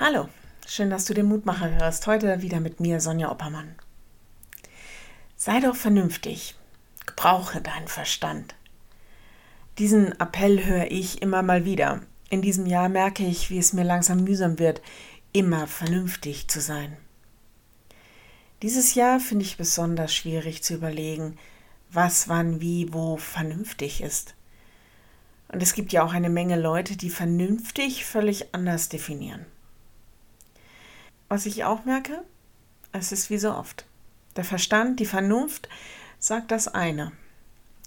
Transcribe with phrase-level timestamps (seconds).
[0.00, 0.28] Hallo,
[0.64, 2.06] schön, dass du den Mutmacher hörst.
[2.06, 3.74] Heute wieder mit mir, Sonja Oppermann.
[5.36, 6.54] Sei doch vernünftig.
[7.04, 8.54] Gebrauche deinen Verstand.
[9.76, 12.00] Diesen Appell höre ich immer mal wieder.
[12.30, 14.82] In diesem Jahr merke ich, wie es mir langsam mühsam wird,
[15.32, 16.96] immer vernünftig zu sein.
[18.62, 21.36] Dieses Jahr finde ich besonders schwierig zu überlegen,
[21.90, 24.36] was, wann, wie, wo vernünftig ist.
[25.48, 29.44] Und es gibt ja auch eine Menge Leute, die vernünftig völlig anders definieren.
[31.28, 32.24] Was ich auch merke,
[32.92, 33.86] es ist wie so oft.
[34.36, 35.68] Der Verstand, die Vernunft
[36.18, 37.12] sagt das eine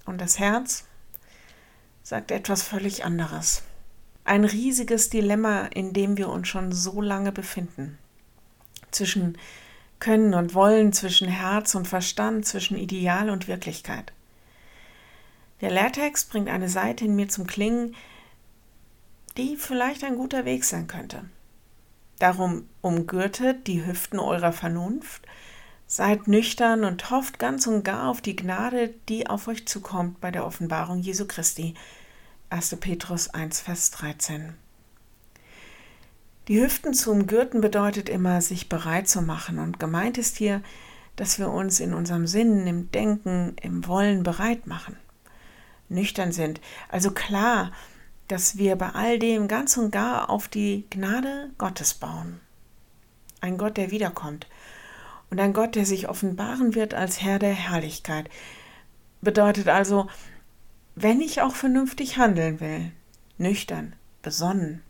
[0.04, 0.84] und das Herz
[2.02, 3.62] sagt etwas völlig anderes.
[4.24, 7.98] Ein riesiges Dilemma, in dem wir uns schon so lange befinden.
[8.90, 9.36] Zwischen
[9.98, 14.12] Können und Wollen, zwischen Herz und Verstand, zwischen Ideal und Wirklichkeit.
[15.60, 17.94] Der Lehrtext bringt eine Seite in mir zum Klingen,
[19.36, 21.24] die vielleicht ein guter Weg sein könnte.
[22.22, 25.26] Darum umgürtet die Hüften eurer Vernunft,
[25.88, 30.30] seid nüchtern und hofft ganz und gar auf die Gnade, die auf euch zukommt bei
[30.30, 31.74] der Offenbarung Jesu Christi.
[32.48, 32.76] 1.
[32.76, 34.54] Petrus 1, Vers 13.
[36.46, 39.58] Die Hüften zu umgürten bedeutet immer, sich bereit zu machen.
[39.58, 40.62] Und gemeint ist hier,
[41.16, 44.94] dass wir uns in unserem Sinn, im Denken, im Wollen bereit machen.
[45.88, 46.60] Nüchtern sind.
[46.88, 47.72] Also klar,
[48.32, 52.40] dass wir bei all dem ganz und gar auf die Gnade Gottes bauen.
[53.42, 54.46] Ein Gott, der wiederkommt.
[55.28, 58.30] Und ein Gott, der sich offenbaren wird als Herr der Herrlichkeit.
[59.20, 60.08] Bedeutet also,
[60.94, 62.92] wenn ich auch vernünftig handeln will,
[63.36, 64.82] nüchtern, besonnen,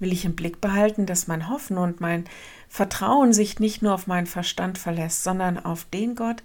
[0.00, 2.24] will ich im Blick behalten, dass mein Hoffen und mein
[2.68, 6.42] Vertrauen sich nicht nur auf meinen Verstand verlässt, sondern auf den Gott,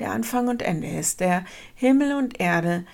[0.00, 1.44] der Anfang und Ende ist, der
[1.76, 2.84] Himmel und Erde,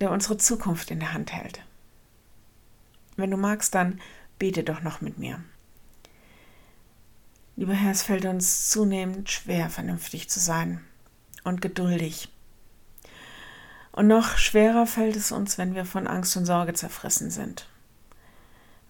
[0.00, 1.62] der unsere Zukunft in der Hand hält.
[3.16, 4.00] Wenn du magst, dann
[4.38, 5.42] bete doch noch mit mir.
[7.56, 10.80] Lieber Herr, es fällt uns zunehmend schwer, vernünftig zu sein
[11.44, 12.28] und geduldig.
[13.92, 17.68] Und noch schwerer fällt es uns, wenn wir von Angst und Sorge zerfressen sind.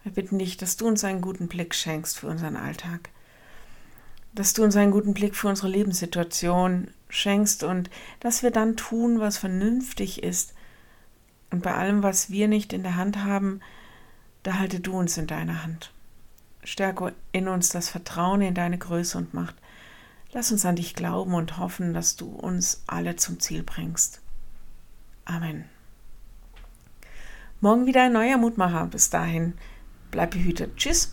[0.05, 3.11] Wir bitten dich, dass du uns einen guten Blick schenkst für unseren Alltag,
[4.33, 7.91] dass du uns einen guten Blick für unsere Lebenssituation schenkst und
[8.21, 10.55] dass wir dann tun, was vernünftig ist
[11.51, 13.61] und bei allem, was wir nicht in der Hand haben,
[14.43, 15.93] da halte du uns in deiner Hand.
[16.65, 19.57] Stärke in uns das Vertrauen in deine Größe und Macht.
[20.33, 24.21] Lass uns an dich glauben und hoffen, dass du uns alle zum Ziel bringst.
[25.25, 25.67] Amen.
[27.61, 28.87] Morgen wieder ein neuer Mutmacher.
[28.87, 29.55] Bis dahin,
[30.11, 30.77] bleib behütet.
[30.77, 31.13] Tschüss.